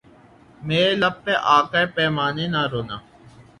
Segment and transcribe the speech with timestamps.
[0.65, 2.97] میرے لب پہ آ کر پیمانے نہ رونا